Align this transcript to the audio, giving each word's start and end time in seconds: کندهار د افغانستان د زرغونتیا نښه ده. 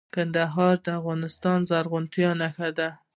کندهار 0.15 0.75
د 0.85 0.87
افغانستان 0.99 1.57
د 1.63 1.67
زرغونتیا 1.69 2.29
نښه 2.41 2.69
ده. 2.77 2.89